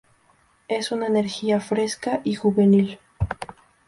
Es 0.67 0.91
una 0.91 1.05
energía 1.05 1.59
fresca 1.59 2.21
y 2.23 2.33
juvenil". 2.33 2.97